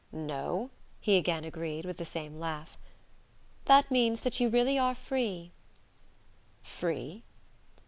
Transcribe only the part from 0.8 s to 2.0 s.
he again agreed, with